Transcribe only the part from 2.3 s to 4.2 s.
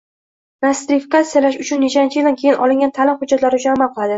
keyin olingan ta’lim hujjatlari uchun amal qiladi?